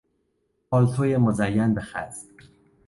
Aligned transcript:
پالتو 0.69 1.03
مزین 1.03 1.73
به 1.73 1.81
خز 1.81 2.25